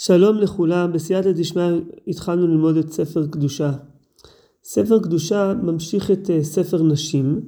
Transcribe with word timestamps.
שלום 0.00 0.36
לכולם, 0.38 0.92
בסייעתא 0.92 1.32
דשמיא 1.32 1.64
התחלנו 2.08 2.46
ללמוד 2.46 2.76
את 2.76 2.92
ספר 2.92 3.26
קדושה. 3.26 3.72
ספר 4.64 5.02
קדושה 5.02 5.54
ממשיך 5.62 6.10
את 6.10 6.30
אה, 6.30 6.44
ספר 6.44 6.82
נשים, 6.82 7.40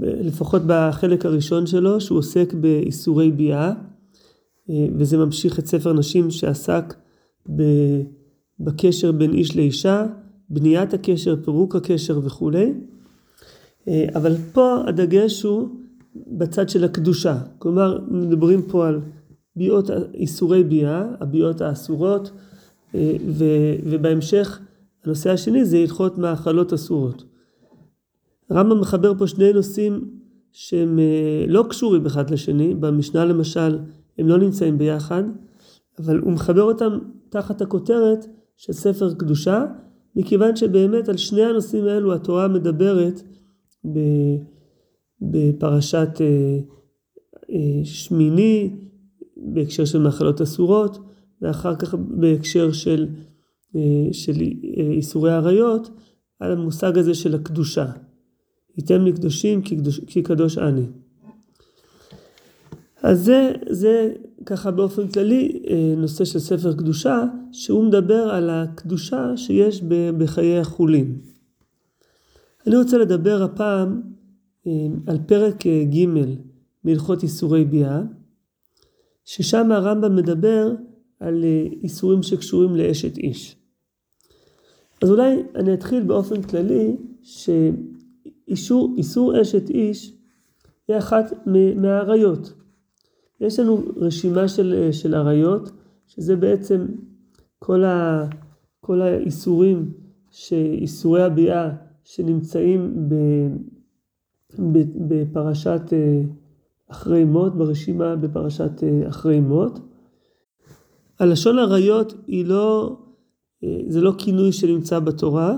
לפחות 0.00 0.62
בחלק 0.66 1.26
הראשון 1.26 1.66
שלו, 1.66 2.00
שהוא 2.00 2.18
עוסק 2.18 2.52
באיסורי 2.52 3.30
ביאה, 3.30 3.72
אה, 4.70 4.86
וזה 4.98 5.16
ממשיך 5.16 5.58
את 5.58 5.66
ספר 5.66 5.92
נשים 5.92 6.30
שעסק 6.30 6.94
בקשר 8.60 9.12
בין 9.12 9.32
איש 9.32 9.56
לאישה, 9.56 10.06
בניית 10.50 10.94
הקשר, 10.94 11.36
פירוק 11.44 11.76
הקשר 11.76 12.20
וכולי. 12.24 12.72
אה, 13.88 14.06
אבל 14.14 14.36
פה 14.52 14.76
הדגש 14.86 15.42
הוא 15.42 15.68
בצד 16.26 16.68
של 16.68 16.84
הקדושה, 16.84 17.38
כלומר 17.58 17.98
מדברים 18.10 18.62
פה 18.62 18.88
על 18.88 19.00
ביאות 19.56 19.90
איסורי 20.14 20.64
ביאה, 20.64 21.04
הביאות 21.20 21.60
האסורות, 21.60 22.30
אה, 22.94 23.16
ובהמשך 23.84 24.60
הנושא 25.04 25.30
השני 25.30 25.64
זה 25.64 25.78
הלכות 25.78 26.18
מאכלות 26.18 26.72
אסורות. 26.72 27.24
הרמב"ם 28.50 28.80
מחבר 28.80 29.12
פה 29.18 29.26
שני 29.26 29.52
נושאים 29.52 30.10
שהם 30.52 30.98
אה, 30.98 31.44
לא 31.48 31.64
קשורים 31.70 32.06
אחד 32.06 32.30
לשני, 32.30 32.74
במשנה 32.74 33.24
למשל 33.24 33.78
הם 34.18 34.28
לא 34.28 34.38
נמצאים 34.38 34.78
ביחד, 34.78 35.22
אבל 35.98 36.18
הוא 36.18 36.32
מחבר 36.32 36.62
אותם 36.62 36.98
תחת 37.28 37.62
הכותרת 37.62 38.26
של 38.56 38.72
ספר 38.72 39.14
קדושה, 39.14 39.64
מכיוון 40.16 40.56
שבאמת 40.56 41.08
על 41.08 41.16
שני 41.16 41.42
הנושאים 41.42 41.84
האלו 41.84 42.14
התורה 42.14 42.48
מדברת 42.48 43.22
בפרשת 45.20 46.08
אה, 47.50 47.80
שמיני, 47.84 48.70
בהקשר 49.36 49.84
של 49.84 49.98
מאכלות 49.98 50.40
אסורות, 50.40 50.98
ואחר 51.42 51.76
כך 51.76 51.94
בהקשר 51.94 52.72
של, 52.72 53.06
אה, 53.76 54.08
של 54.12 54.42
אה, 54.42 54.92
איסורי 54.92 55.32
עריות, 55.32 55.90
על 56.40 56.52
המושג 56.52 56.98
הזה 56.98 57.14
של 57.14 57.34
הקדושה. 57.34 57.86
ייתם 58.76 59.04
לי 59.04 59.12
קדושים 59.12 59.62
כי, 60.06 60.22
קדוש, 60.22 60.58
אני. 60.58 60.86
אז 63.02 63.24
זה, 63.24 63.52
זה 63.70 64.12
ככה 64.46 64.70
באופן 64.70 65.08
כללי 65.08 65.62
אה, 65.70 65.94
נושא 65.96 66.24
של 66.24 66.38
ספר 66.38 66.72
קדושה, 66.74 67.24
שהוא 67.52 67.84
מדבר 67.84 68.30
על 68.30 68.50
הקדושה 68.50 69.36
שיש 69.36 69.82
בחיי 70.18 70.58
החולין. 70.58 71.18
אני 72.66 72.76
רוצה 72.76 72.98
לדבר 72.98 73.42
הפעם 73.42 74.02
על 75.06 75.18
פרק 75.26 75.66
ג' 75.66 76.06
מהלכות 76.84 77.22
איסורי 77.22 77.64
ביאה. 77.64 78.00
ששם 79.24 79.72
הרמב"ם 79.72 80.16
מדבר 80.16 80.72
על 81.20 81.44
אה, 81.44 81.66
איסורים 81.82 82.22
שקשורים 82.22 82.76
לאשת 82.76 83.18
איש. 83.18 83.56
אז 85.02 85.10
אולי 85.10 85.42
אני 85.54 85.74
אתחיל 85.74 86.02
באופן 86.02 86.42
כללי 86.42 86.96
שאיסור 88.46 88.94
אשת 89.42 89.70
איש 89.70 90.12
היא 90.88 90.98
אחת 90.98 91.46
מהאריות. 91.76 92.52
יש 93.40 93.58
לנו 93.58 93.82
רשימה 93.96 94.48
של, 94.48 94.74
אה, 94.76 94.92
של 94.92 95.14
אריות, 95.14 95.70
שזה 96.06 96.36
בעצם 96.36 96.86
כל, 97.58 97.84
ה, 97.84 98.26
כל 98.80 99.02
האיסורים, 99.02 99.92
איסורי 100.52 101.22
הביאה 101.22 101.70
שנמצאים 102.04 103.08
ב, 103.08 103.14
ב, 104.58 104.78
בפרשת 105.08 105.82
אה, 105.92 106.22
אחרי 106.94 107.24
מות, 107.24 107.56
ברשימה 107.56 108.16
בפרשת 108.16 108.82
אה, 108.82 109.08
אחרי 109.08 109.40
מות. 109.40 109.78
הלשון 111.18 111.58
עריות 111.58 112.14
היא 112.26 112.46
לא, 112.46 112.96
אה, 113.64 113.80
זה 113.88 114.00
לא 114.00 114.12
כינוי 114.18 114.52
שנמצא 114.52 114.98
בתורה, 114.98 115.56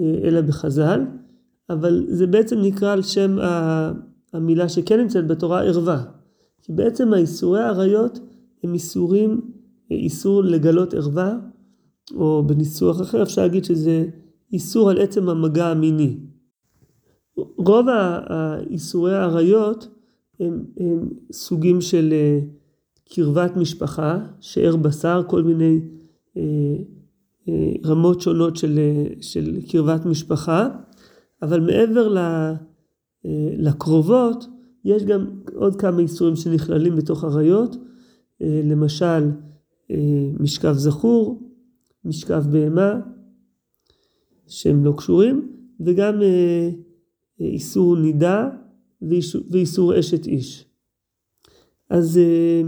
אה, 0.00 0.14
אלא 0.24 0.40
בחז"ל, 0.40 1.00
אבל 1.70 2.04
זה 2.08 2.26
בעצם 2.26 2.58
נקרא 2.58 2.92
על 2.92 3.02
שם 3.02 3.38
המילה 4.32 4.68
שכן 4.68 5.00
נמצאת 5.00 5.26
בתורה 5.26 5.62
ערווה. 5.62 6.02
כי 6.62 6.72
בעצם 6.72 7.12
האיסורי 7.12 7.60
העריות 7.60 8.18
הם 8.64 8.74
איסורים, 8.74 9.40
איסור 9.90 10.42
לגלות 10.44 10.94
ערווה, 10.94 11.38
או 12.14 12.42
בניסוח 12.46 13.02
אחר 13.02 13.22
אפשר 13.22 13.42
להגיד 13.42 13.64
שזה 13.64 14.06
איסור 14.52 14.90
על 14.90 14.98
עצם 14.98 15.28
המגע 15.28 15.66
המיני. 15.66 16.16
רוב 17.56 17.86
האיסורי 17.88 19.14
העריות 19.14 19.88
הם, 20.40 20.64
הם 20.76 21.08
סוגים 21.32 21.80
של 21.80 22.12
uh, 22.12 23.14
קרבת 23.14 23.56
משפחה, 23.56 24.18
שאר 24.40 24.76
בשר, 24.76 25.22
כל 25.26 25.42
מיני 25.42 25.80
uh, 26.34 26.38
uh, 27.46 27.50
רמות 27.86 28.20
שונות 28.20 28.56
של, 28.56 28.78
של 29.20 29.58
קרבת 29.68 30.06
משפחה, 30.06 30.68
אבל 31.42 31.60
מעבר 31.60 32.14
לקרובות, 33.56 34.46
יש 34.84 35.04
גם 35.04 35.26
עוד 35.54 35.76
כמה 35.76 36.00
איסורים 36.00 36.36
שנכללים 36.36 36.96
בתוך 36.96 37.24
עריות, 37.24 37.76
למשל 38.40 39.30
משכב 40.40 40.72
זכור, 40.72 41.52
משכב 42.04 42.44
בהמה, 42.50 43.00
שהם 44.46 44.84
לא 44.84 44.94
קשורים, 44.96 45.52
וגם 45.80 46.14
איסור 47.40 47.96
נידה 47.96 48.50
ואיסור 49.50 49.98
אשת 49.98 50.26
איש. 50.26 50.64
אז, 51.90 52.18
אה, 52.18 52.62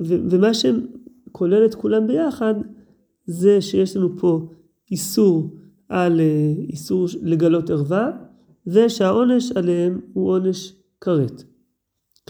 ומה 0.00 0.50
שכולל 0.54 1.66
את 1.66 1.74
כולם 1.74 2.06
ביחד, 2.06 2.54
זה 3.26 3.60
שיש 3.60 3.96
לנו 3.96 4.18
פה 4.18 4.48
איסור 4.90 5.50
על 5.88 6.20
אה, 6.20 6.54
איסור 6.68 7.06
לגלות 7.22 7.70
ערווה, 7.70 8.10
ושהעונש 8.66 9.52
עליהם 9.52 10.00
הוא 10.12 10.30
עונש 10.30 10.72
כרת. 11.00 11.42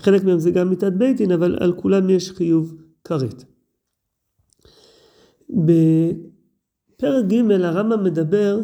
חלק 0.01 0.25
מהם 0.25 0.39
זה 0.39 0.51
גם 0.51 0.71
מיתת 0.71 0.93
בית 0.93 1.17
דין, 1.17 1.33
אבל 1.33 1.57
על 1.61 1.73
כולם 1.73 2.11
יש 2.11 2.31
חיוב 2.31 2.75
כרת. 3.05 3.45
בפרק 5.51 7.25
ג' 7.25 7.51
הרמב"ם 7.51 8.05
מדבר 8.05 8.61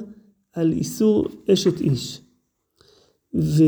על 0.52 0.72
איסור 0.72 1.26
אשת 1.52 1.80
איש. 1.80 2.20
ו... 3.34 3.62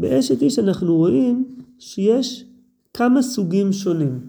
באשת 0.00 0.42
איש 0.42 0.58
אנחנו 0.58 0.96
רואים 0.96 1.44
שיש 1.78 2.44
כמה 2.94 3.22
סוגים 3.22 3.72
שונים. 3.72 4.20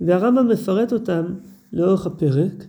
והרמב"ם 0.00 0.48
מפרט 0.48 0.92
אותם 0.92 1.24
לאורך 1.72 2.06
הפרק, 2.06 2.66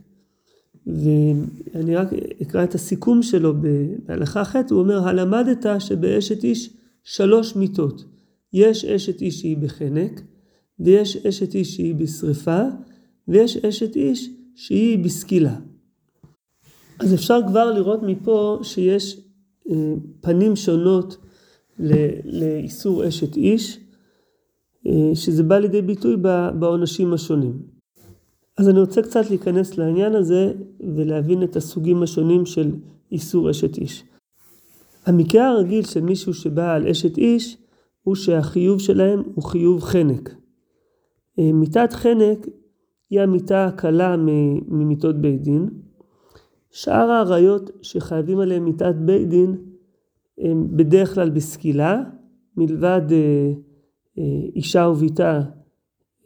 ואני 0.87 1.95
רק 1.95 2.07
אקרא 2.41 2.63
את 2.63 2.75
הסיכום 2.75 3.23
שלו 3.23 3.53
בהלכה 4.05 4.45
ח', 4.45 4.55
הוא 4.69 4.79
אומר, 4.79 5.07
הלמדת 5.07 5.65
שבאשת 5.79 6.43
איש 6.43 6.69
שלוש 7.03 7.55
מיתות. 7.55 8.05
יש 8.53 8.85
אשת 8.85 9.21
איש 9.21 9.39
שהיא 9.39 9.57
בחנק, 9.57 10.21
ויש 10.79 11.17
אשת 11.17 11.55
איש 11.55 11.75
שהיא 11.75 11.95
בשריפה, 11.95 12.61
ויש 13.27 13.57
אשת 13.57 13.95
איש 13.95 14.29
שהיא 14.55 15.03
בסקילה. 15.03 15.55
אז 16.99 17.13
אפשר 17.13 17.39
כבר 17.47 17.71
לראות 17.71 17.99
מפה 18.03 18.59
שיש 18.63 19.19
אה, 19.69 19.93
פנים 20.21 20.55
שונות 20.55 21.17
לאיסור 22.25 23.07
אשת 23.07 23.35
איש, 23.35 23.79
אה, 24.87 25.15
שזה 25.15 25.43
בא 25.43 25.57
לידי 25.57 25.81
ביטוי 25.81 26.15
בעונשים 26.59 27.13
השונים. 27.13 27.59
אז 28.57 28.69
אני 28.69 28.79
רוצה 28.79 29.01
קצת 29.01 29.29
להיכנס 29.29 29.77
לעניין 29.77 30.15
הזה 30.15 30.53
ולהבין 30.95 31.43
את 31.43 31.55
הסוגים 31.55 32.03
השונים 32.03 32.45
של 32.45 32.71
איסור 33.11 33.51
אשת 33.51 33.77
איש. 33.77 34.03
המקרה 35.05 35.47
הרגיל 35.49 35.85
של 35.85 36.01
מישהו 36.01 36.33
שבא 36.33 36.73
על 36.73 36.87
אשת 36.87 37.17
איש 37.17 37.57
הוא 38.01 38.15
שהחיוב 38.15 38.79
שלהם 38.79 39.23
הוא 39.35 39.43
חיוב 39.43 39.81
חנק. 39.81 40.35
אה, 41.39 41.51
מיתת 41.53 41.93
חנק 41.93 42.47
היא 43.09 43.21
המיתה 43.21 43.65
הקלה 43.65 44.15
ממיתות 44.67 45.21
בית 45.21 45.41
דין. 45.41 45.69
שאר 46.71 47.11
האריות 47.11 47.71
שחייבים 47.81 48.39
עליהם 48.39 48.65
מיתת 48.65 48.95
בית 48.95 49.29
דין 49.29 49.55
בדרך 50.75 51.13
כלל 51.13 51.29
בסקילה, 51.29 52.03
מלבד 52.57 53.01
אה, 53.11 53.51
אה, 54.17 54.23
אישה 54.55 54.87
וביתה, 54.87 55.41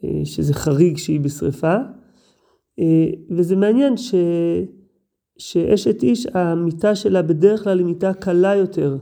אה, 0.04 0.20
שזה 0.24 0.54
חריג 0.54 0.96
שהיא 0.96 1.20
בשריפה. 1.20 1.74
וזה 3.30 3.56
מעניין 3.56 3.96
ש, 3.96 4.14
שאשת 5.38 6.02
איש, 6.02 6.26
המיטה 6.34 6.94
שלה 6.94 7.22
בדרך 7.22 7.64
כלל 7.64 7.78
היא 7.78 7.86
מיטה 7.86 8.14
קלה 8.14 8.54
יותר 8.56 8.98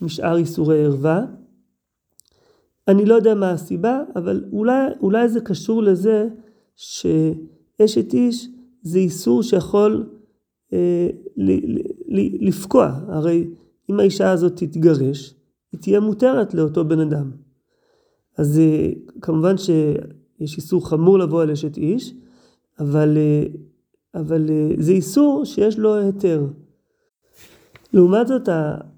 משאר 0.00 0.36
איסורי 0.36 0.84
ערווה. 0.84 1.24
אני 2.88 3.04
לא 3.04 3.14
יודע 3.14 3.34
מה 3.34 3.50
הסיבה, 3.50 4.02
אבל 4.16 4.44
אולי, 4.52 4.90
אולי 5.00 5.28
זה 5.28 5.40
קשור 5.40 5.82
לזה 5.82 6.28
שאשת 6.76 8.12
איש 8.14 8.48
זה 8.82 8.98
איסור 8.98 9.42
שיכול 9.42 10.10
אה, 10.72 11.08
ל, 11.36 11.52
ל, 11.52 11.78
ל, 12.08 12.48
לפקוע. 12.48 13.00
הרי 13.08 13.50
אם 13.90 14.00
האישה 14.00 14.30
הזאת 14.30 14.52
תתגרש, 14.56 15.34
היא 15.72 15.80
תהיה 15.80 16.00
מותרת 16.00 16.54
לאותו 16.54 16.84
בן 16.84 17.00
אדם. 17.00 17.30
אז 18.38 18.58
אה, 18.58 18.90
כמובן 19.20 19.58
שיש 19.58 20.56
איסור 20.56 20.88
חמור 20.88 21.18
לבוא 21.18 21.42
על 21.42 21.50
אשת 21.50 21.76
איש, 21.76 22.14
אבל, 22.80 23.18
אבל 24.14 24.50
זה 24.78 24.92
איסור 24.92 25.44
שיש 25.44 25.78
לו 25.78 25.94
היתר. 25.94 26.46
לעומת 27.92 28.26
זאת, 28.26 28.48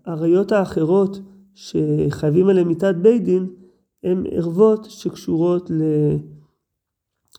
העריות 0.05 0.53
האחרות 0.53 1.19
שחייבים 1.55 2.49
עליהן 2.49 2.69
מיתת 2.69 2.95
בית 3.03 3.25
דין, 3.25 3.47
הן 4.03 4.25
ערוות 4.31 4.85
שקשורות 4.85 5.71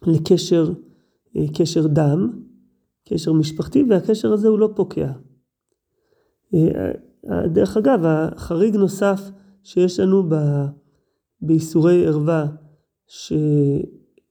לקשר 0.08 0.74
קשר 1.58 1.88
דם, 1.88 2.42
קשר 3.10 3.34
משפחתי, 3.34 3.84
והקשר 3.90 4.34
הזה 4.34 4.48
הוא 4.48 4.60
לא 4.60 4.70
פוקע. 4.76 5.12
דרך 7.46 7.78
אגב, 7.78 8.00
החריג 8.06 8.76
נוסף 8.76 9.22
שיש 9.64 10.00
לנו 10.00 10.24
ב, 10.30 10.36
באיסורי 11.42 12.08
ערווה, 12.08 12.46
ש, 13.08 13.34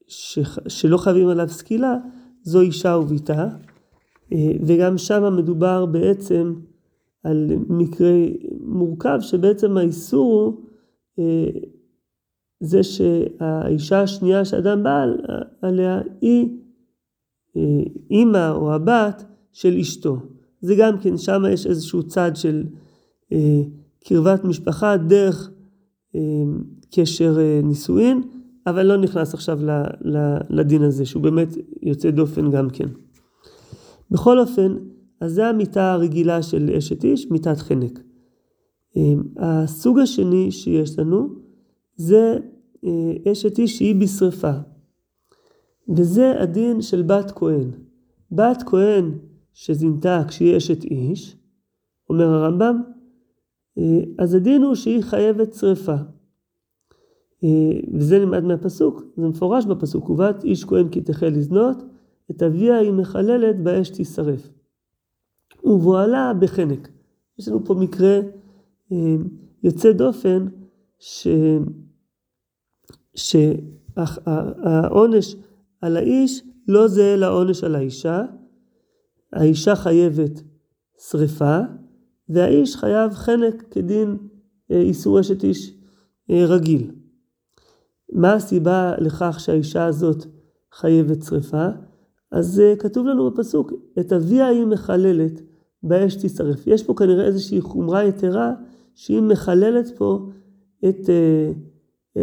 ש, 0.07 0.39
שלא 0.67 0.97
חייבים 0.97 1.27
עליו 1.27 1.49
סקילה, 1.49 1.97
זו 2.43 2.61
אישה 2.61 2.97
וביתה, 2.97 3.47
וגם 4.65 4.97
שם 4.97 5.35
מדובר 5.37 5.85
בעצם 5.85 6.53
על 7.23 7.51
מקרה 7.69 8.13
מורכב, 8.61 9.17
שבעצם 9.21 9.77
האיסור 9.77 10.57
הוא 11.15 11.25
זה 12.59 12.83
שהאישה 12.83 14.01
השנייה 14.01 14.45
שאדם 14.45 14.83
בעל 14.83 15.17
עליה 15.61 16.01
היא 16.21 16.49
אימא 18.11 18.51
או 18.51 18.73
הבת 18.73 19.23
של 19.51 19.77
אשתו. 19.77 20.17
זה 20.61 20.75
גם 20.77 20.99
כן, 20.99 21.17
שם 21.17 21.43
יש 21.49 21.67
איזשהו 21.67 22.03
צד 22.03 22.31
של 22.35 22.63
אה, 22.67 22.84
קרבת 24.03 24.43
משפחה 24.43 24.97
דרך 24.97 25.51
אה, 26.15 26.21
קשר 26.95 27.37
אה, 27.39 27.59
נישואין, 27.63 28.21
אבל 28.67 28.85
לא 28.85 28.97
נכנס 28.97 29.33
עכשיו 29.33 29.59
לדין 30.49 30.81
הזה, 30.81 31.05
שהוא 31.05 31.23
באמת 31.23 31.47
יוצא 31.81 32.11
דופן 32.11 32.51
גם 32.51 32.69
כן. 32.69 32.87
בכל 34.11 34.39
אופן, 34.39 34.75
אז 35.21 35.33
זה 35.33 35.47
המיטה 35.47 35.91
הרגילה 35.91 36.41
של 36.41 36.69
אשת 36.77 37.03
איש, 37.03 37.31
מיטת 37.31 37.57
חנק. 37.57 37.99
אה, 38.97 39.13
הסוג 39.37 39.99
השני 39.99 40.51
שיש 40.51 40.99
לנו 40.99 41.27
זה 41.95 42.37
אה, 42.85 43.31
אשת 43.31 43.57
איש 43.57 43.77
שהיא 43.77 43.95
בשרפה. 43.95 44.53
וזה 45.97 46.41
הדין 46.41 46.81
של 46.81 47.01
בת 47.01 47.31
כהן. 47.35 47.71
בת 48.31 48.63
כהן 48.65 49.11
שזינתה 49.53 50.23
כשהיא 50.27 50.57
אשת 50.57 50.83
איש, 50.83 51.37
אומר 52.09 52.25
הרמב"ם, 52.25 52.81
אה, 52.87 52.94
אז 54.19 54.33
הדין 54.33 54.63
הוא 54.63 54.75
שהיא 54.75 55.03
חייבת 55.03 55.53
שרפה. 55.53 55.95
אה, 57.43 57.79
וזה 57.93 58.19
נלמד 58.19 58.43
מהפסוק, 58.43 59.03
זה 59.17 59.27
מפורש 59.27 59.65
בפסוק, 59.65 60.09
ובת 60.09 60.43
איש 60.43 60.65
כהן 60.65 60.89
כי 60.89 61.01
תחל 61.01 61.27
לזנות, 61.27 61.83
את 62.31 62.43
אביה 62.43 62.77
היא 62.77 62.91
מחללת 62.91 63.63
באש 63.63 63.89
תישרף. 63.89 64.49
ובועלה 65.63 66.31
בחנק. 66.39 66.89
יש 67.39 67.47
לנו 67.47 67.65
פה 67.65 67.73
מקרה 67.73 68.19
אה, 68.91 69.15
יוצא 69.63 69.91
דופן, 69.91 70.45
ש... 70.99 71.27
שהעונש 73.95 75.35
על 75.81 75.97
האיש 75.97 76.43
לא 76.67 76.87
זהה 76.87 77.15
לעונש 77.15 77.63
על 77.63 77.75
האישה. 77.75 78.21
האישה 79.33 79.75
חייבת 79.75 80.41
שריפה, 81.09 81.59
והאיש 82.29 82.75
חייב 82.75 83.13
חנק 83.13 83.63
כדין 83.71 84.17
אה, 84.71 84.81
איסור 84.81 85.19
אשת 85.19 85.43
איש 85.43 85.73
אה, 86.31 86.45
רגיל. 86.45 86.91
מה 88.11 88.33
הסיבה 88.33 88.93
לכך 88.97 89.39
שהאישה 89.39 89.85
הזאת 89.85 90.25
חייבת 90.73 91.23
שריפה? 91.23 91.67
אז 92.31 92.59
אה, 92.59 92.75
כתוב 92.75 93.07
לנו 93.07 93.31
בפסוק, 93.31 93.73
את 93.99 94.13
אביה 94.13 94.47
היא 94.47 94.65
מחללת, 94.65 95.41
באש 95.83 96.15
תישרף. 96.15 96.67
יש 96.67 96.83
פה 96.83 96.93
כנראה 96.93 97.25
איזושהי 97.25 97.61
חומרה 97.61 98.03
יתרה, 98.03 98.53
שהיא 98.95 99.21
מחללת 99.21 99.97
פה 99.97 100.29
את, 100.89 101.09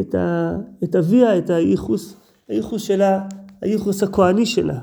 את, 0.01 0.15
ה, 0.15 0.57
את 0.85 0.97
אביה, 0.97 1.39
את 1.39 1.51
הייחוס, 1.51 2.17
הייחוס 2.49 2.83
שלה 2.83 3.29
הייחוס 3.63 4.03
הכהני 4.03 4.47
שלה. 4.47 4.79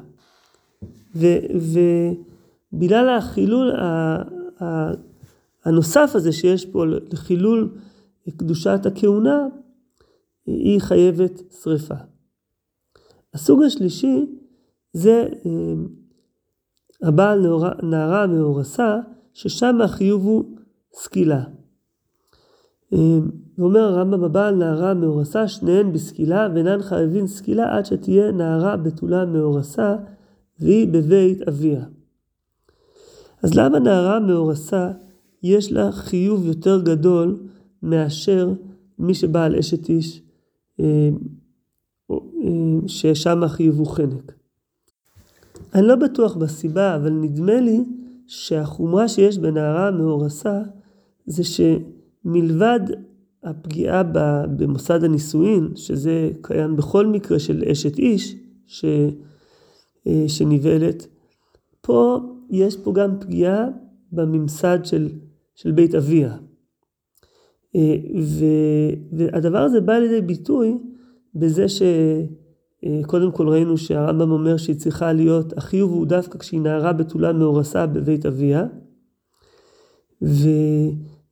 ובגלל 2.74 3.10
החילול 3.10 3.71
הנוסף 5.66 6.12
הזה 6.14 6.32
שיש 6.32 6.66
פה 6.66 6.86
לחילול 6.86 7.70
קדושת 8.38 8.86
הכהונה, 8.86 9.48
היא 10.46 10.82
חייבת 10.82 11.42
שריפה. 11.64 11.96
הסוג 13.34 13.64
השלישי 13.64 14.26
זה 14.94 15.28
אה, 15.46 15.74
הבעל 17.02 17.46
נערה 17.84 18.28
מאורסה, 18.28 18.98
ששם 19.34 19.82
החיוב 19.82 20.24
הוא 20.24 20.44
סקילה. 20.94 21.44
ואומר 23.58 23.80
הרמב"ם 23.80 24.24
הבעל 24.24 24.56
נערה 24.56 24.94
מאורסה 24.94 25.48
שניהן 25.48 25.94
בסקילה 25.94 26.48
ואינן 26.54 26.82
חייבים 26.82 27.28
סקילה 27.28 27.78
עד 27.78 27.86
שתהיה 27.86 28.32
נערה 28.32 28.78
בתולה 28.78 29.26
מאורסה 29.26 29.96
והיא 30.60 30.88
בבית 30.88 31.42
אביה. 31.42 31.84
אז 33.44 33.56
למה 33.56 33.80
נערה 33.80 34.20
מאורסה 34.20 34.92
יש 35.44 35.72
לה 35.72 35.92
חיוב 35.92 36.46
יותר 36.46 36.82
גדול 36.82 37.40
מאשר 37.84 38.54
מי 39.00 39.14
שבעל 39.14 39.56
אשת 39.56 39.90
איש 39.90 40.22
אה, 40.80 41.10
אה, 42.12 42.18
ששם 42.88 43.44
החיוב 43.44 43.80
הוא 43.80 43.88
חנק? 43.88 44.34
אני 45.74 45.88
לא 45.88 45.96
בטוח 45.96 46.36
בסיבה 46.36 46.96
אבל 46.96 47.10
נדמה 47.10 47.62
לי 47.62 47.84
שהחומרה 48.28 49.08
שיש 49.08 49.38
בנערה 49.38 49.92
מאורסה 49.92 50.62
זה 51.26 51.44
ש... 51.44 51.62
מלבד 52.26 52.80
הפגיעה 53.44 54.04
במוסד 54.58 55.04
הנישואין, 55.04 55.72
שזה 55.76 56.32
קיים 56.42 56.76
בכל 56.76 57.08
מקרה 57.08 57.40
של 57.40 57.64
אשת 57.72 58.00
איש 58.00 58.36
ש, 58.68 58.86
אה, 60.08 60.24
שנבעלת, 60.28 61.08
פה 61.82 62.20
יש 62.50 62.78
פה 62.78 62.94
גם 62.94 63.20
פגיעה 63.20 63.66
בממסד 64.12 64.80
של, 64.84 65.10
של 65.60 65.72
בית 65.72 65.96
אביה. 65.96 66.38
אה, 67.76 67.96
והדבר 69.12 69.58
הזה 69.58 69.82
בא 69.82 69.94
לידי 69.94 70.22
ביטוי 70.22 70.78
בזה 71.36 71.66
שקודם 71.70 73.28
אה, 73.28 73.32
כל 73.32 73.48
ראינו 73.50 73.78
שהרמב"ם 73.78 74.32
אומר 74.32 74.58
שהיא 74.58 74.76
צריכה 74.76 75.14
להיות, 75.14 75.58
החיוב 75.58 75.92
הוא 75.92 76.06
דווקא 76.06 76.40
כשהיא 76.40 76.62
נערה 76.62 76.94
בתולה 76.94 77.33
מאורסה 77.33 77.86
בבית 77.86 78.26
אביה. 78.26 78.66
ו... 80.22 80.50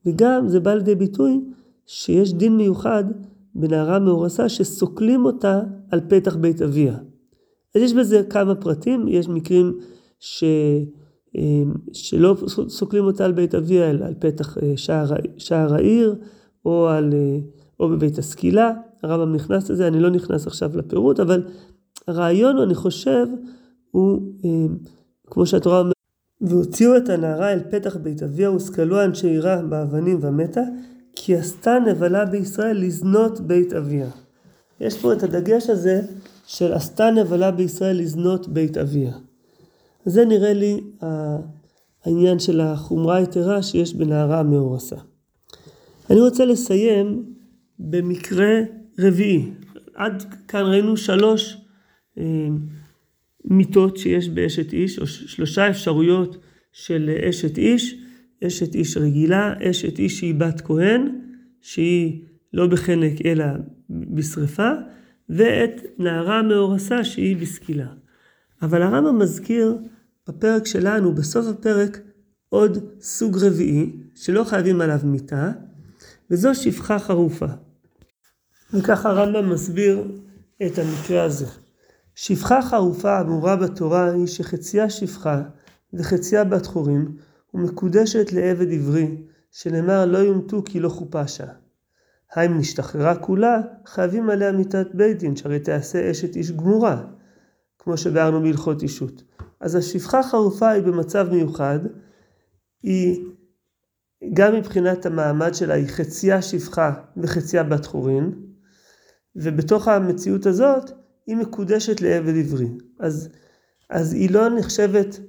וגם 0.05 0.47
זה 0.47 0.59
בא 0.59 0.73
לידי 0.73 0.95
ביטוי 0.95 1.41
שיש 1.85 2.33
דין 2.33 2.57
מיוחד 2.57 3.03
בנערה 3.55 3.99
מאורסה 3.99 4.49
שסוקלים 4.49 5.25
אותה 5.25 5.61
על 5.91 6.01
פתח 6.09 6.35
בית 6.35 6.61
אביה. 6.61 6.97
אז 7.75 7.81
יש 7.81 7.93
בזה 7.93 8.23
כמה 8.29 8.55
פרטים, 8.55 9.07
יש 9.07 9.29
מקרים 9.29 9.77
ש... 10.19 10.43
אה, 11.37 11.43
שלא 11.93 12.35
סוקלים 12.67 13.03
אותה 13.03 13.25
על 13.25 13.31
בית 13.31 13.55
אביה, 13.55 13.89
אלא 13.89 14.05
על 14.05 14.13
פתח 14.19 14.57
אה, 14.57 14.73
שער, 14.75 15.05
שער 15.37 15.73
העיר, 15.73 16.15
או, 16.65 16.87
על, 16.87 17.13
אה, 17.13 17.39
או 17.79 17.89
בבית 17.89 18.17
הסקילה. 18.17 18.71
הרמב"ם 19.03 19.35
נכנס 19.35 19.69
לזה, 19.69 19.87
אני 19.87 19.99
לא 19.99 20.09
נכנס 20.09 20.47
עכשיו 20.47 20.77
לפירוט, 20.77 21.19
אבל 21.19 21.43
הרעיון, 22.07 22.57
אני 22.57 22.75
חושב, 22.75 23.27
הוא, 23.91 24.21
כמו 25.27 25.45
שהתורה 25.45 25.79
אומרת, 25.79 25.93
והוציאו 26.41 26.97
את 26.97 27.09
הנערה 27.09 27.53
אל 27.53 27.59
פתח 27.69 27.97
בית 27.97 28.23
אביה 28.23 28.51
וסקלו 28.51 29.03
אנשי 29.03 29.27
עירה 29.27 29.61
באבנים 29.61 30.17
ומתה, 30.21 30.61
כי 31.15 31.35
עשתה 31.35 31.77
נבלה 31.87 32.25
בישראל 32.25 32.77
לזנות 32.77 33.39
בית 33.39 33.73
אביה. 33.73 34.09
יש 34.79 34.97
פה 35.01 35.13
את 35.13 35.23
הדגש 35.23 35.69
הזה 35.69 36.01
של 36.45 36.73
עשתה 36.73 37.11
נבלה 37.11 37.51
בישראל 37.51 37.97
לזנות 37.97 38.47
בית 38.47 38.77
אביה. 38.77 39.11
זה 40.07 40.25
נראה 40.25 40.53
לי 40.53 40.81
העניין 42.05 42.39
של 42.39 42.61
החומרה 42.61 43.17
היתרה 43.17 43.63
שיש 43.63 43.93
בנערה 43.93 44.43
מאורסה. 44.43 44.95
אני 46.09 46.19
רוצה 46.19 46.45
לסיים 46.45 47.23
במקרה 47.79 48.53
רביעי. 48.99 49.51
עד 49.95 50.35
כאן 50.47 50.61
ראינו 50.61 50.97
שלוש 50.97 51.57
אה, 52.17 52.47
מיתות 53.45 53.97
שיש 53.97 54.29
באשת 54.29 54.73
איש, 54.73 54.99
או 54.99 55.07
שלושה 55.07 55.69
אפשרויות 55.69 56.37
של 56.71 57.09
אשת 57.29 57.57
איש, 57.57 57.95
אשת 58.47 58.75
איש 58.75 58.97
רגילה, 58.97 59.53
אשת 59.69 59.99
איש 59.99 60.19
שהיא 60.19 60.35
בת 60.35 60.61
כהן, 60.61 61.19
שהיא 61.61 62.21
לא 62.53 62.67
בחנק 62.67 63.25
אלא 63.25 63.45
בשרפה, 63.89 64.69
ואת 65.29 65.81
נערה 65.97 66.41
מאורסה 66.41 67.03
שהיא 67.03 67.37
בסקילה. 67.37 67.87
אבל 68.61 68.81
הרמב"ם 68.81 69.19
מזכיר 69.19 69.77
בפרק 70.27 70.65
שלנו, 70.65 71.15
בסוף 71.15 71.45
הפרק, 71.47 71.99
עוד 72.49 72.77
סוג 73.01 73.37
רביעי, 73.37 74.03
שלא 74.15 74.43
חייבים 74.43 74.81
עליו 74.81 74.99
מיתה, 75.03 75.51
וזו 76.31 76.55
שפחה 76.55 76.99
חרופה. 76.99 77.45
וככה 78.73 79.09
הרמב"ם 79.09 79.49
מסביר 79.49 80.11
את 80.65 80.79
המקרה 80.79 81.23
הזה. 81.23 81.45
שפחה 82.15 82.61
חרופה 82.61 83.21
אמורה 83.21 83.55
בתורה 83.55 84.11
היא 84.11 84.27
שחציה 84.27 84.89
שפחה 84.89 85.41
וחציה 85.93 86.43
בת 86.43 86.65
חורים 86.65 87.15
ומקודשת 87.53 88.33
לעבד 88.33 88.71
עברי, 88.71 89.17
שנאמר 89.51 90.05
לא 90.05 90.17
יומתו 90.17 90.61
כי 90.65 90.79
לא 90.79 90.89
חופשה. 90.89 91.45
האם 92.33 92.57
נשתחררה 92.57 93.15
כולה, 93.15 93.61
חייבים 93.85 94.29
עליה 94.29 94.51
מיתת 94.51 94.87
בית 94.93 95.19
דין, 95.19 95.35
שהרי 95.35 95.59
תעשה 95.59 96.11
אשת 96.11 96.35
איש 96.35 96.51
גמורה, 96.51 97.03
כמו 97.79 97.97
שביארנו 97.97 98.41
בהלכות 98.41 98.83
אישות. 98.83 99.23
אז 99.59 99.75
השפחה 99.75 100.23
חרופה 100.23 100.69
היא 100.69 100.83
במצב 100.83 101.27
מיוחד, 101.31 101.79
היא 102.83 103.25
גם 104.33 104.55
מבחינת 104.55 105.05
המעמד 105.05 105.53
שלה 105.53 105.73
היא 105.73 105.87
חציה 105.87 106.41
שפחה 106.41 106.93
וחציה 107.17 107.63
בת 107.63 107.85
חורין, 107.85 108.31
ובתוך 109.35 109.87
המציאות 109.87 110.45
הזאת 110.45 110.91
היא 111.27 111.35
מקודשת 111.35 112.01
לעבד 112.01 112.37
עברי. 112.37 112.67
אז, 112.99 113.29
אז 113.89 114.13
היא 114.13 114.31
לא 114.31 114.49
נחשבת 114.49 115.19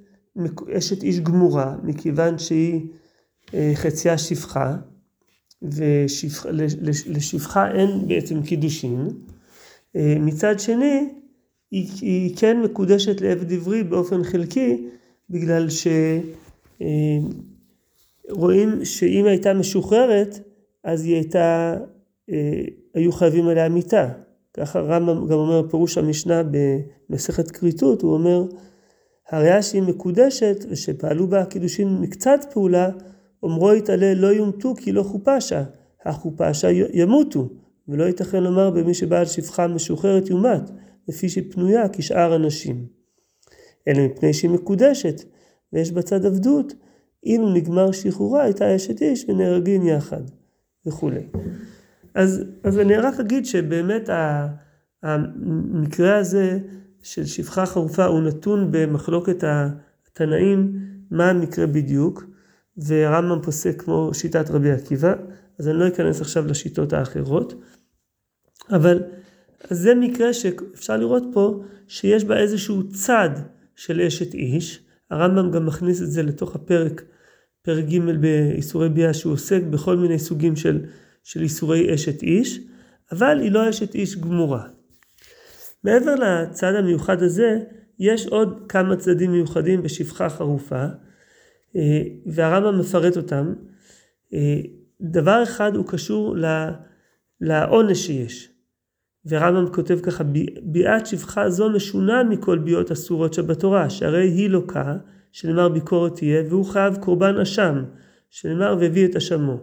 אשת 0.78 1.02
איש 1.02 1.20
גמורה, 1.20 1.76
מכיוון 1.82 2.38
שהיא 2.38 2.86
אה, 3.54 3.72
חציה 3.74 4.18
שפחה, 4.18 4.76
ולשפחה 5.62 7.70
אין 7.70 8.08
בעצם 8.08 8.42
קידושין. 8.42 9.08
אה, 9.96 10.16
מצד 10.20 10.60
שני, 10.60 11.17
היא, 11.70 11.88
היא 12.00 12.36
כן 12.36 12.62
מקודשת 12.62 13.20
לעבד 13.20 13.52
עברי 13.52 13.82
באופן 13.82 14.24
חלקי, 14.24 14.86
בגלל 15.30 15.66
שרואים 18.30 18.80
אה, 18.80 18.84
שאם 18.84 19.24
הייתה 19.24 19.54
משוחררת, 19.54 20.40
אז 20.84 21.04
היא 21.04 21.14
הייתה, 21.14 21.76
היו 22.94 23.12
חייבים 23.12 23.48
עליה 23.48 23.68
מיתה. 23.68 24.08
ככה 24.54 24.80
רמב"ם 24.80 25.26
גם 25.26 25.38
אומר 25.38 25.68
פירוש 25.70 25.98
המשנה 25.98 26.42
במסכת 27.10 27.50
כריתות, 27.50 28.02
הוא 28.02 28.12
אומר, 28.12 28.44
הראיה 29.30 29.62
שהיא 29.62 29.82
מקודשת 29.82 30.64
ושפעלו 30.68 31.26
בה 31.26 31.44
קידושין 31.44 31.98
מקצת 32.00 32.40
פעולה, 32.52 32.90
אומרו 33.42 33.74
יתעלה 33.74 34.14
לא 34.14 34.26
יומתו 34.26 34.74
כי 34.74 34.92
לא 34.92 35.02
חופשה, 35.02 35.64
החופשה 36.04 36.68
ימותו, 36.92 37.48
ולא 37.88 38.04
ייתכן 38.04 38.42
לומר 38.42 38.70
במי 38.70 38.94
שבעל 38.94 39.26
שפחה 39.26 39.66
משוחררת 39.66 40.30
יומת, 40.30 40.70
לפי 41.08 41.28
שהיא 41.28 41.52
פנויה 41.52 41.88
כשאר 41.92 42.32
הנשים. 42.32 42.86
אלא 43.88 44.06
מפני 44.06 44.32
שהיא 44.32 44.50
מקודשת, 44.50 45.24
ויש 45.72 45.92
בצד 45.92 46.26
עבדות, 46.26 46.72
אילו 47.24 47.54
נגמר 47.54 47.92
שחרורה 47.92 48.42
הייתה 48.42 48.76
אשת 48.76 49.02
איש 49.02 49.24
ונהרגין 49.28 49.86
יחד, 49.86 50.22
וכולי. 50.86 51.26
אז, 52.14 52.44
אז 52.64 52.78
אני 52.78 52.96
רק 52.96 53.20
אגיד 53.20 53.46
שבאמת 53.46 54.10
המקרה 55.02 56.16
הזה 56.16 56.58
של 57.02 57.26
שפחה 57.26 57.66
חרופה 57.66 58.04
הוא 58.04 58.20
נתון 58.20 58.68
במחלוקת 58.70 59.44
התנאים, 59.46 60.78
מה 61.10 61.30
המקרה 61.30 61.66
בדיוק, 61.66 62.24
והרמב"ם 62.76 63.42
פוסק 63.42 63.82
כמו 63.82 64.10
שיטת 64.14 64.50
רבי 64.50 64.70
עקיבא, 64.70 65.14
אז 65.58 65.68
אני 65.68 65.78
לא 65.78 65.88
אכנס 65.88 66.20
עכשיו 66.20 66.46
לשיטות 66.46 66.92
האחרות, 66.92 67.54
אבל 68.70 69.02
זה 69.70 69.94
מקרה 69.94 70.32
שאפשר 70.32 70.96
לראות 70.96 71.22
פה 71.32 71.62
שיש 71.88 72.24
בה 72.24 72.36
איזשהו 72.36 72.88
צד 72.88 73.30
של 73.76 74.00
אשת 74.00 74.34
איש, 74.34 74.80
הרמב"ם 75.10 75.50
גם 75.50 75.66
מכניס 75.66 76.02
את 76.02 76.10
זה 76.10 76.22
לתוך 76.22 76.54
הפרק, 76.54 77.02
פרק 77.62 77.84
ג' 77.84 78.20
באיסורי 78.20 78.88
ביאה 78.88 79.14
שהוא 79.14 79.32
עוסק 79.32 79.62
בכל 79.62 79.96
מיני 79.96 80.18
סוגים 80.18 80.56
של 80.56 80.84
של 81.24 81.42
איסורי 81.42 81.94
אשת 81.94 82.22
איש, 82.22 82.60
אבל 83.12 83.40
היא 83.40 83.50
לא 83.50 83.70
אשת 83.70 83.94
איש 83.94 84.16
גמורה. 84.16 84.68
מעבר 85.84 86.14
לצד 86.14 86.74
המיוחד 86.74 87.22
הזה, 87.22 87.58
יש 87.98 88.26
עוד 88.26 88.64
כמה 88.68 88.96
צדדים 88.96 89.32
מיוחדים 89.32 89.82
בשפחה 89.82 90.28
חרופה, 90.28 90.84
אה, 91.76 92.02
והרמב"ם 92.26 92.78
מפרט 92.80 93.16
אותם. 93.16 93.54
אה, 94.34 94.60
דבר 95.00 95.42
אחד 95.42 95.76
הוא 95.76 95.86
קשור 95.86 96.36
לעונש 97.40 98.06
שיש. 98.06 98.57
והרמב"ם 99.28 99.72
כותב 99.72 99.98
ככה, 100.02 100.24
ביאת 100.62 101.06
שפחה 101.06 101.50
זו 101.50 101.70
משונה 101.70 102.24
מכל 102.24 102.58
ביאות 102.58 102.90
אסורות 102.90 103.34
שבתורה, 103.34 103.90
שהרי 103.90 104.28
היא 104.28 104.50
לוקה, 104.50 104.96
שנאמר 105.32 105.68
ביקורת 105.68 106.14
תהיה, 106.14 106.42
והוא 106.48 106.64
חייב 106.64 106.96
קורבן 106.96 107.38
אשם, 107.38 107.84
שנאמר 108.30 108.76
והביא 108.80 109.06
את 109.06 109.16
אשמו. 109.16 109.60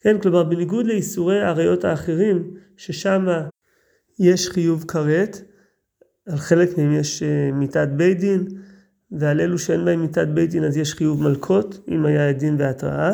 כן, 0.00 0.18
כלומר 0.18 0.44
בניגוד 0.44 0.86
לאיסורי 0.86 1.42
עריות 1.42 1.84
האחרים, 1.84 2.54
ששם 2.76 3.26
יש 4.18 4.48
חיוב 4.48 4.84
כרת, 4.88 5.36
על 6.28 6.36
חלק 6.36 6.78
מהם 6.78 6.92
יש 6.92 7.22
אה, 7.22 7.50
מיתת 7.52 7.88
בית 7.96 8.18
דין, 8.18 8.44
ועל 9.10 9.40
אלו 9.40 9.58
שאין 9.58 9.84
בהם 9.84 10.00
מיתת 10.00 10.28
בית 10.28 10.50
דין 10.50 10.64
אז 10.64 10.76
יש 10.76 10.94
חיוב 10.94 11.22
מלקות, 11.22 11.84
אם 11.88 12.06
היה 12.06 12.28
עדין 12.28 12.56
והתראה, 12.58 13.12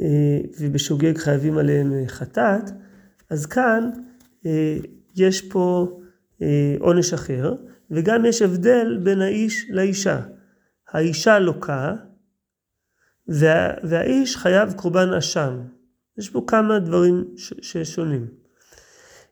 אה, 0.00 0.38
ובשוגג 0.60 1.18
חייבים 1.18 1.58
עליהם 1.58 1.92
אה, 1.92 2.08
חטאת, 2.08 2.70
אז 3.30 3.46
כאן 3.46 3.90
יש 5.16 5.42
פה 5.42 5.98
עונש 6.78 7.12
אחר, 7.12 7.54
וגם 7.90 8.24
יש 8.24 8.42
הבדל 8.42 8.98
בין 9.02 9.20
האיש 9.20 9.66
לאישה. 9.70 10.20
האישה 10.90 11.38
לוקה, 11.38 11.94
וה, 13.28 13.70
והאיש 13.82 14.36
חייב 14.36 14.72
קורבן 14.72 15.12
אשם. 15.12 15.60
יש 16.18 16.30
פה 16.30 16.44
כמה 16.46 16.78
דברים 16.78 17.24
ששונים. 17.36 18.26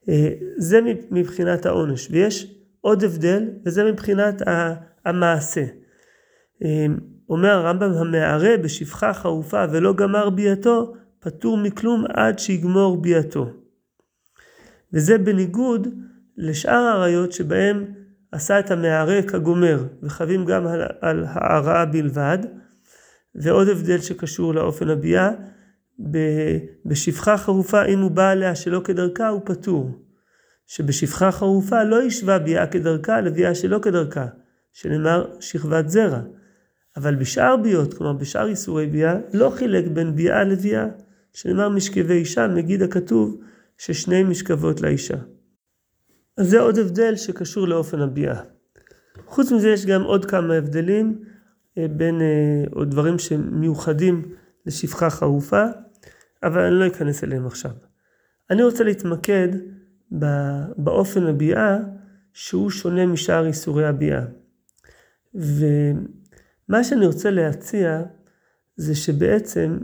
אה, 0.09 0.29
זה 0.59 0.81
מבחינת 1.11 1.67
העונש, 1.67 2.09
ויש 2.11 2.55
עוד 2.81 3.05
הבדל, 3.05 3.49
וזה 3.65 3.85
מבחינת 3.85 4.43
המעשה. 5.05 5.65
אה, 6.65 6.87
אומר 7.29 7.51
הרמב"ם, 7.51 7.93
המערה 7.93 8.57
בשפחה 8.57 9.15
חרופה 9.15 9.65
ולא 9.73 9.93
גמר 9.95 10.31
ביאתו, 10.31 10.95
פטור 11.21 11.57
מכלום 11.57 12.05
עד 12.15 12.39
שיגמור 12.39 13.03
ביאתו. 13.03 13.62
וזה 14.95 15.19
בניגוד 15.19 15.89
לשאר 16.37 16.75
העריות 16.75 17.33
שבהם 17.33 17.85
עשה 18.33 18.59
את 18.59 18.71
המערה 18.71 19.23
כגומר, 19.23 19.85
וחווים 20.03 20.45
גם 20.45 20.67
על, 20.67 20.83
על 21.01 21.25
ההרעה 21.29 21.85
בלבד. 21.85 22.39
ועוד 23.35 23.69
הבדל 23.69 23.99
שקשור 23.99 24.55
לאופן 24.55 24.91
הביאה, 24.91 25.31
בשפחה 26.87 27.39
חרופה 27.39 27.85
אם 27.85 28.01
הוא 28.01 28.11
בא 28.11 28.31
עליה 28.31 28.55
שלא 28.55 28.81
כדרכה 28.85 29.29
הוא 29.29 29.41
פטור. 29.45 29.91
שבשפחה 30.67 31.33
חרופה 31.33 31.85
לא 31.85 32.03
ישבה 32.03 32.39
ביאה 32.39 32.67
כדרכה 32.67 33.21
לביאה 33.21 33.55
שלא 33.55 33.79
כדרכה, 33.79 34.27
שנאמר 34.73 35.27
שכבת 35.41 35.89
זרע. 35.89 36.21
אבל 36.97 37.15
בשאר 37.15 37.57
ביות, 37.57 37.95
כלומר 37.95 38.13
בשאר 38.13 38.49
איסורי 38.49 38.87
ביאה, 38.87 39.17
לא 39.33 39.51
חילק 39.51 39.85
בין 39.93 40.17
ביאה 40.17 40.45
לביאה, 40.45 40.87
שנאמר 41.33 41.69
משכבי 41.69 42.15
אישה, 42.15 42.47
מגיד 42.47 42.83
הכתוב 42.83 43.41
ששני 43.79 44.23
משכבות 44.23 44.81
לאישה. 44.81 45.17
אז 46.37 46.49
זה 46.49 46.61
עוד 46.61 46.79
הבדל 46.79 47.17
שקשור 47.17 47.69
לאופן 47.69 48.01
הביאה. 48.01 48.41
חוץ 49.27 49.53
מזה 49.53 49.69
יש 49.69 49.87
גם 49.87 50.03
עוד 50.03 50.25
כמה 50.25 50.55
הבדלים 50.55 51.23
אה, 51.79 51.87
בין 51.89 52.21
אה, 52.21 52.65
או 52.77 52.85
דברים 52.85 53.19
שמיוחדים 53.19 54.23
לשפחה 54.67 55.11
חרופה, 55.11 55.65
אבל 56.43 56.61
אני 56.61 56.75
לא 56.75 56.87
אכנס 56.87 57.25
אליהם 57.25 57.47
עכשיו. 57.47 57.71
אני 58.51 58.63
רוצה 58.63 58.85
להתמקד 58.85 59.49
באופן 60.77 61.27
הביאה 61.27 61.79
שהוא 62.33 62.71
שונה 62.71 63.07
משאר 63.07 63.47
איסורי 63.47 63.87
הביאה. 63.87 64.23
ומה 65.35 66.85
שאני 66.85 67.07
רוצה 67.07 67.31
להציע 67.31 68.03
זה 68.77 68.95
שבעצם 68.95 69.79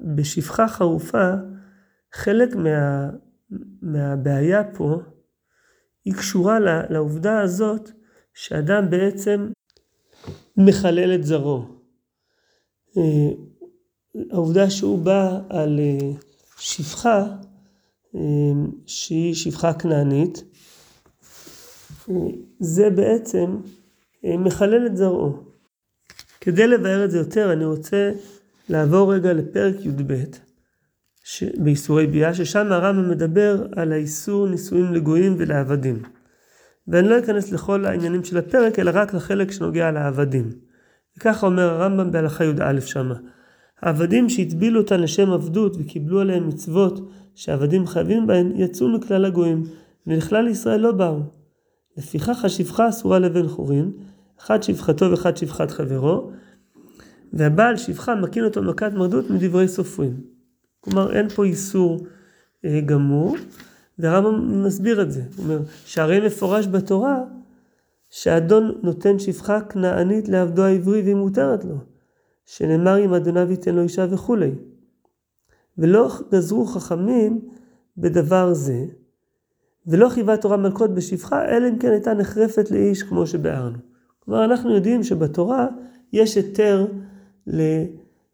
בשפחה 0.00 0.68
חרופה 0.68 1.32
חלק 2.12 2.54
מה, 2.56 3.10
מהבעיה 3.82 4.64
פה 4.74 5.00
היא 6.04 6.14
קשורה 6.14 6.58
לעובדה 6.90 7.40
הזאת 7.40 7.90
שאדם 8.34 8.90
בעצם 8.90 9.50
מחלל 10.56 11.14
את 11.14 11.24
זרעו. 11.24 11.64
אה, 12.96 13.02
העובדה 14.30 14.70
שהוא 14.70 14.98
בא 14.98 15.40
על 15.48 15.80
אה, 15.80 16.10
שפחה 16.58 17.26
אה, 18.14 18.20
שהיא 18.86 19.34
שפחה 19.34 19.72
כנענית, 19.72 20.44
זה 22.60 22.90
בעצם 22.90 23.56
מחלל 24.24 24.86
את 24.86 24.96
זרעו. 24.96 25.36
כדי 26.40 26.66
לבאר 26.66 27.04
את 27.04 27.10
זה 27.10 27.18
יותר 27.18 27.52
אני 27.52 27.64
רוצה 27.64 28.12
לעבור 28.68 29.14
רגע 29.14 29.32
לפרק 29.32 29.74
י"ב 29.84 30.24
באיסורי 31.56 32.06
ביאה, 32.06 32.34
ששם 32.34 32.72
הרמב"ם 32.72 33.10
מדבר 33.10 33.66
על 33.76 33.92
האיסור 33.92 34.48
נישואים 34.48 34.92
לגויים 34.92 35.34
ולעבדים. 35.38 36.02
ואני 36.88 37.08
לא 37.08 37.18
אכנס 37.18 37.52
לכל 37.52 37.84
העניינים 37.84 38.24
של 38.24 38.38
הפרק, 38.38 38.78
אלא 38.78 38.90
רק 38.94 39.14
לחלק 39.14 39.50
שנוגע 39.50 39.90
לעבדים. 39.90 40.50
וככה 41.16 41.46
אומר 41.46 41.62
הרמב"ם 41.62 42.12
בהלכה 42.12 42.44
י"א 42.44 42.80
שמה. 42.80 43.14
העבדים 43.82 44.28
שהטבילו 44.28 44.80
אותן 44.80 45.00
לשם 45.00 45.30
עבדות 45.30 45.76
וקיבלו 45.80 46.20
עליהם 46.20 46.48
מצוות 46.48 47.10
שעבדים 47.34 47.86
חייבים 47.86 48.26
בהן, 48.26 48.52
יצאו 48.56 48.88
מכלל 48.88 49.24
הגויים, 49.24 49.62
ולכלל 50.06 50.48
ישראל 50.48 50.80
לא 50.80 50.92
באו. 50.92 51.20
לפיכך 51.96 52.44
השפחה 52.44 52.88
אסורה 52.88 53.18
לבן 53.18 53.48
חורין, 53.48 53.92
אחד 54.40 54.62
שפחתו 54.62 55.10
ואחד 55.10 55.36
שפחת 55.36 55.70
חברו, 55.70 56.30
והבעל 57.32 57.76
שפחה 57.76 58.14
מקין 58.14 58.44
אותו 58.44 58.62
מכת 58.62 58.92
מרדות 58.92 59.30
מדברי 59.30 59.68
סופרים. 59.68 60.31
כלומר 60.84 61.16
אין 61.16 61.28
פה 61.28 61.44
איסור 61.44 62.00
אה, 62.64 62.80
גמור, 62.86 63.36
והרמב"ם 63.98 64.64
מסביר 64.64 65.02
את 65.02 65.12
זה. 65.12 65.22
הוא 65.36 65.44
אומר 65.44 65.58
שהרי 65.84 66.26
מפורש 66.26 66.66
בתורה 66.66 67.18
שאדון 68.10 68.78
נותן 68.82 69.18
שפחה 69.18 69.60
כנענית 69.60 70.28
לעבדו 70.28 70.62
העברי 70.62 71.02
והיא 71.02 71.14
מותרת 71.14 71.64
לו, 71.64 71.76
שנאמר 72.46 73.04
אם 73.04 73.14
אדוניו 73.14 73.50
ייתן 73.50 73.74
לו 73.74 73.82
אישה 73.82 74.06
וכולי. 74.10 74.50
ולא 75.78 76.10
גזרו 76.32 76.66
חכמים 76.66 77.40
בדבר 77.96 78.54
זה, 78.54 78.84
ולא 79.86 80.08
חייבה 80.08 80.36
תורה 80.36 80.56
מלכות 80.56 80.94
בשפחה, 80.94 81.44
אלא 81.44 81.68
אם 81.68 81.78
כן 81.78 81.90
הייתה 81.90 82.14
נחרפת 82.14 82.70
לאיש 82.70 83.02
כמו 83.02 83.26
שביארנו. 83.26 83.78
כלומר, 84.18 84.44
אנחנו 84.44 84.74
יודעים 84.74 85.02
שבתורה 85.02 85.66
יש 86.12 86.34
היתר 86.36 86.86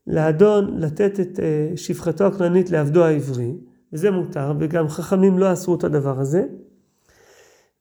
לאדון 0.09 0.79
לתת 0.79 1.21
את 1.21 1.41
אה, 1.41 1.77
שפחתו 1.77 2.27
הכנענית 2.27 2.71
לעבדו 2.71 3.05
העברי, 3.05 3.55
וזה 3.93 4.11
מותר, 4.11 4.53
וגם 4.59 4.89
חכמים 4.89 5.39
לא 5.39 5.53
אסרו 5.53 5.75
את 5.75 5.85
הדבר 5.85 6.21
הזה. 6.21 6.45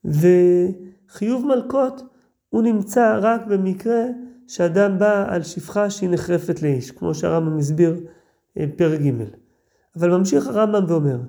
וחיוב 0.05 1.45
מלכות 1.45 2.01
הוא 2.49 2.61
נמצא 2.61 3.19
רק 3.21 3.41
במקרה 3.47 4.03
שאדם 4.47 4.99
בא 4.99 5.25
על 5.27 5.43
שפחה 5.43 5.89
שהיא 5.89 6.09
נחרפת 6.09 6.61
לאיש, 6.61 6.91
כמו 6.91 7.13
שהרמב"ם 7.13 7.57
הסביר 7.57 7.99
אה, 8.59 8.65
פרק 8.75 9.01
ג'. 9.01 9.11
אבל 9.95 10.17
ממשיך 10.17 10.47
הרמב"ם 10.47 10.85
ואומר, 10.87 11.19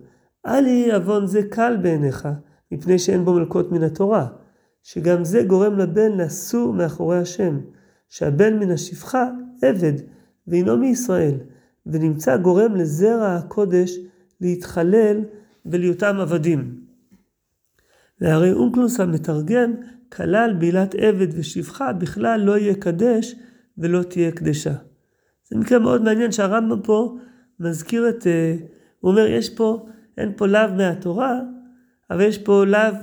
אל 0.47 0.67
יהי 0.67 0.93
עוון 0.93 1.27
זה 1.27 1.43
קל 1.51 1.77
בעיניך, 1.83 2.29
מפני 2.73 2.99
שאין 2.99 3.25
בו 3.25 3.35
מלכות 3.35 3.73
מן 3.73 3.83
התורה, 3.83 4.27
שגם 4.83 5.25
זה 5.25 5.43
גורם 5.43 5.79
לבן 5.79 6.13
לסור 6.13 6.73
מאחורי 6.73 7.19
השם, 7.19 7.59
שהבן 8.09 8.59
מן 8.59 8.71
השפחה 8.71 9.29
עבד, 9.63 9.93
ואינו 10.49 10.77
מישראל, 10.77 11.35
ונמצא 11.87 12.37
גורם 12.37 12.77
לזרע 12.77 13.35
הקודש 13.35 13.99
להתחלל 14.41 15.25
ולהיותם 15.67 16.17
עבדים. 16.21 16.81
והרי 18.21 18.53
אונקלוס 18.53 19.01
המתרגם 19.01 19.75
כלל 20.13 20.55
בעילת 20.59 20.95
עבד 20.95 21.27
ושפחה 21.39 21.93
בכלל 21.93 22.41
לא 22.41 22.59
יהיה 22.59 22.75
קדש 22.75 23.35
ולא 23.79 24.03
תהיה 24.03 24.33
קדשה. 24.33 24.75
זה 25.51 25.59
מקרה 25.59 25.79
מאוד 25.79 26.03
מעניין 26.03 26.33
שהרמב"ם 26.33 26.83
פה 26.83 27.19
מזכיר 27.61 28.09
את, 28.09 28.27
אה, 28.27 28.57
הוא 29.01 29.11
אומר 29.11 29.27
יש 29.27 29.51
פה, 29.51 29.87
אין 30.17 30.33
פה 30.37 30.47
לאו 30.47 30.75
מהתורה, 30.77 31.41
אבל 32.11 32.21
יש 32.21 32.39
פה 32.39 32.65
לאו 32.65 32.95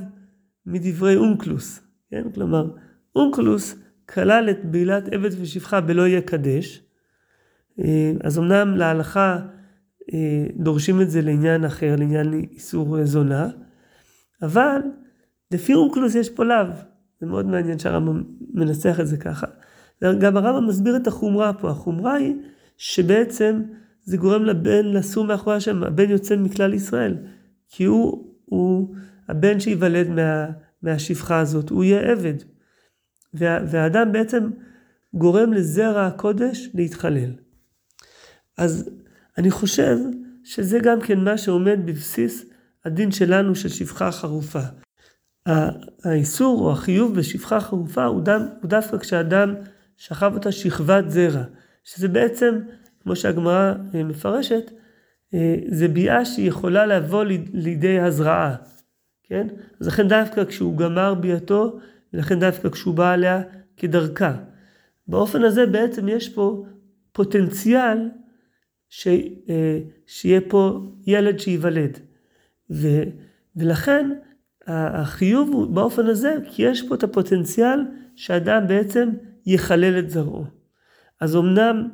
מדברי 0.65 1.15
אונקלוס, 1.15 1.81
כן? 2.11 2.31
כלומר, 2.33 2.71
אונקלוס 3.15 3.75
כלל 4.05 4.49
את 4.49 4.65
בעילת 4.65 5.13
עבד 5.13 5.29
ושפחה 5.41 5.81
בלא 5.81 6.07
יהיה 6.07 6.21
קדש, 6.21 6.81
אז 8.23 8.39
אמנם 8.39 8.77
להלכה 8.77 9.39
אה, 10.13 10.45
דורשים 10.55 11.01
את 11.01 11.09
זה 11.09 11.21
לעניין 11.21 11.65
אחר, 11.65 11.95
לעניין 11.95 12.33
איסור 12.33 13.05
זונה, 13.05 13.49
אבל 14.41 14.81
לפי 15.51 15.73
אונקלוס 15.73 16.15
יש 16.15 16.29
פה 16.29 16.43
לאו, 16.43 16.65
זה 17.21 17.25
מאוד 17.25 17.45
מעניין 17.45 17.79
שהרמב"ם 17.79 18.23
מנסח 18.53 18.97
את 18.99 19.07
זה 19.07 19.17
ככה. 19.17 19.47
גם 20.03 20.37
הרמב"ם 20.37 20.67
מסביר 20.67 20.95
את 20.95 21.07
החומרה 21.07 21.53
פה, 21.53 21.69
החומרה 21.69 22.13
היא 22.13 22.35
שבעצם 22.77 23.61
זה 24.03 24.17
גורם 24.17 24.45
לבן 24.45 24.85
לסור 24.85 25.25
מאחורי 25.25 25.55
השם, 25.55 25.83
הבן 25.83 26.09
יוצא 26.09 26.35
מכלל 26.35 26.73
ישראל, 26.73 27.17
כי 27.69 27.83
הוא, 27.83 28.33
הוא 28.45 28.95
הבן 29.29 29.59
שייוולד 29.59 30.09
מה, 30.09 30.45
מהשפחה 30.81 31.39
הזאת, 31.39 31.69
הוא 31.69 31.83
יהיה 31.83 32.11
עבד. 32.11 32.33
וה, 33.33 33.59
והאדם 33.67 34.11
בעצם 34.11 34.49
גורם 35.13 35.53
לזרע 35.53 36.05
הקודש 36.05 36.69
להתחלל. 36.73 37.44
אז 38.57 38.89
אני 39.37 39.51
חושב 39.51 39.97
שזה 40.43 40.79
גם 40.79 41.01
כן 41.01 41.19
מה 41.19 41.37
שעומד 41.37 41.79
בבסיס 41.85 42.45
הדין 42.85 43.11
שלנו 43.11 43.55
של 43.55 43.69
שפחה 43.69 44.11
חרופה. 44.11 44.59
האיסור 46.03 46.61
או 46.61 46.71
החיוב 46.71 47.15
בשפחה 47.15 47.59
חרופה 47.59 48.05
הוא, 48.05 48.21
דם, 48.21 48.41
הוא 48.61 48.69
דווקא 48.69 48.97
כשאדם 48.97 49.53
שכב 49.97 50.31
אותה 50.33 50.51
שכבת 50.51 51.09
זרע, 51.09 51.43
שזה 51.83 52.07
בעצם, 52.07 52.59
כמו 53.03 53.15
שהגמרא 53.15 53.73
אה, 53.95 54.03
מפרשת, 54.03 54.71
אה, 55.33 55.55
זה 55.67 55.87
ביאה 55.87 56.25
שהיא 56.25 56.47
יכולה 56.47 56.85
לבוא 56.85 57.23
לידי 57.53 57.99
הזרעה, 57.99 58.55
כן? 59.23 59.47
אז 59.81 59.87
לכן 59.87 60.07
דווקא 60.07 60.45
כשהוא 60.45 60.77
גמר 60.77 61.13
ביאתו, 61.13 61.79
ולכן 62.13 62.39
דווקא 62.39 62.69
כשהוא 62.69 62.93
בא 62.93 63.11
עליה 63.11 63.41
כדרכה. 63.77 64.33
באופן 65.07 65.43
הזה 65.43 65.65
בעצם 65.65 66.07
יש 66.09 66.29
פה 66.29 66.65
פוטנציאל 67.11 68.09
ש, 68.89 69.07
אה, 69.49 69.79
שיהיה 70.07 70.41
פה 70.47 70.79
ילד 71.07 71.39
שייוולד. 71.39 71.99
ו, 72.71 72.87
ולכן 73.55 74.09
החיוב 74.67 75.49
הוא 75.49 75.67
באופן 75.67 76.05
הזה, 76.05 76.35
כי 76.49 76.63
יש 76.63 76.87
פה 76.87 76.95
את 76.95 77.03
הפוטנציאל 77.03 77.79
שאדם 78.15 78.67
בעצם 78.67 79.09
יחלל 79.45 79.99
את 79.99 80.09
זרעו. 80.09 80.45
אז 81.21 81.35
אמנם 81.35 81.87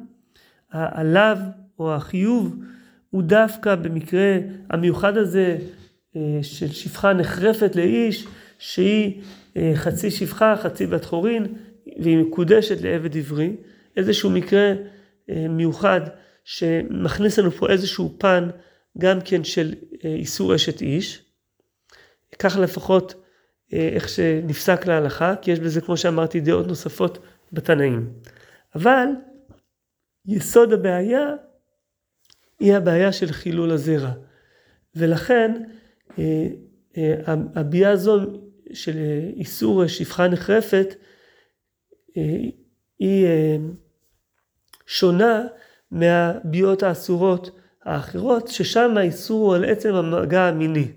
הלאו 0.71 1.37
או 1.79 1.95
החיוב 1.95 2.55
הוא 3.09 3.23
דווקא 3.23 3.75
במקרה 3.75 4.37
המיוחד 4.69 5.17
הזה 5.17 5.57
אה, 6.15 6.39
של 6.41 6.71
שפחה 6.71 7.13
נחרפת 7.13 7.75
לאיש, 7.75 8.27
שהיא 8.59 9.21
אה, 9.57 9.71
חצי 9.75 10.11
שפחה, 10.11 10.55
חצי 10.57 10.87
בת 10.87 11.05
חורין, 11.05 11.45
והיא 11.99 12.17
מקודשת 12.17 12.81
לעבד 12.81 13.17
עברי, 13.17 13.55
איזשהו 13.97 14.29
מקרה 14.29 14.73
מיוחד 15.49 16.01
שמכניס 16.43 17.39
לנו 17.39 17.51
פה 17.51 17.69
איזשהו 17.69 18.15
פן 18.17 18.49
גם 18.97 19.19
כן 19.25 19.43
של 19.43 19.73
אה, 20.05 20.13
איסור 20.13 20.55
אשת 20.55 20.81
איש. 20.81 21.23
ככה 22.39 22.59
לפחות 22.59 23.13
אה, 23.73 23.89
איך 23.93 24.09
שנפסק 24.09 24.85
להלכה, 24.85 25.35
כי 25.41 25.51
יש 25.51 25.59
בזה, 25.59 25.81
כמו 25.81 25.97
שאמרתי, 25.97 26.39
דעות 26.39 26.67
נוספות 26.67 27.17
בתנאים. 27.53 28.13
אבל 28.75 29.07
יסוד 30.25 30.73
הבעיה 30.73 31.27
היא 32.59 32.73
הבעיה 32.73 33.11
של 33.11 33.31
חילול 33.31 33.71
הזרע. 33.71 34.11
ולכן 34.95 35.63
אה, 36.19 36.47
הביאה 37.55 37.89
הזו 37.89 38.19
של 38.73 38.97
איסור 39.35 39.87
שפחה 39.87 40.27
נחרפת 40.27 40.95
היא 42.99 43.27
שונה 44.85 45.47
מהביאות 45.91 46.83
האסורות 46.83 47.59
האחרות, 47.83 48.47
ששם 48.47 48.97
האיסור 48.97 49.45
הוא 49.45 49.55
על 49.55 49.65
עצם 49.65 49.93
המגע 49.93 50.41
המיני. 50.41 50.87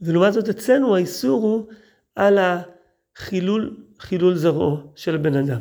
ולעומת 0.00 0.32
זאת 0.32 0.48
אצלנו 0.48 0.96
האיסור 0.96 1.42
הוא 1.42 1.66
על 2.14 2.38
החילול, 2.38 3.76
חילול 3.98 4.34
זרעו 4.34 4.78
של 4.94 5.14
הבן 5.14 5.36
אדם. 5.36 5.60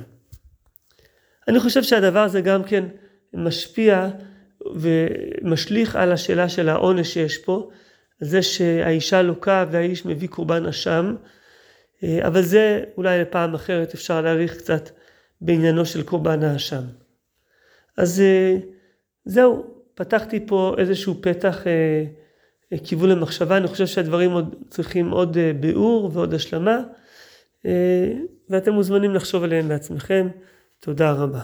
אני 1.48 1.60
חושב 1.60 1.84
שהדבר 1.84 2.20
הזה 2.20 2.42
גם 2.42 2.64
כן 2.64 2.86
משפיע 3.34 4.10
ומשליך 4.76 5.96
על 5.96 6.12
השאלה 6.12 6.50
של 6.50 6.70
העונש 6.70 7.14
שיש 7.14 7.38
פה, 7.38 7.70
זה 8.20 8.42
שהאישה 8.42 9.22
לוקה 9.22 9.66
והאיש 9.72 10.06
מביא 10.06 10.28
קורבן 10.28 10.66
אשם, 10.66 11.16
אבל 12.04 12.42
זה 12.42 12.84
אולי 12.98 13.22
לפעם 13.22 13.54
אחרת 13.54 13.94
אפשר 13.94 14.22
להעריך 14.22 14.58
קצת 14.58 14.90
בעניינו 15.42 15.86
של 15.86 16.04
קורבן 16.04 16.44
האשם. 16.44 16.82
אז 17.98 18.22
אה, 18.22 18.58
זהו, 19.26 19.66
פתחתי 19.94 20.48
פה 20.48 20.76
איזשהו 20.78 21.16
פתח, 21.22 21.68
אה, 21.68 22.06
אה, 22.74 22.78
כיוון 22.84 23.10
למחשבה, 23.10 23.58
אני 23.58 23.68
חושב 23.68 23.86
שהדברים 23.86 24.32
עוד 24.32 24.56
צריכים 24.70 25.12
עוד 25.12 25.38
ביאור 25.60 26.10
ועוד 26.14 26.34
השלמה, 26.34 26.80
ואתם 28.50 28.74
מוזמנים 28.74 29.14
לחשוב 29.14 29.44
עליהם 29.44 29.68
בעצמכם. 29.68 30.28
תודה 30.80 31.12
רבה. 31.12 31.42